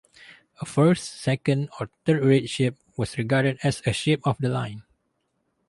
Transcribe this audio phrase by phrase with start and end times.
[0.59, 4.81] A first-, second- or third-rate ship was regarded as a "ship-of-the-line".